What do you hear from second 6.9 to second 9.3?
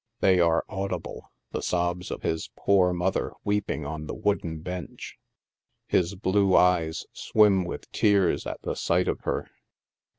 swim with tears at the sight of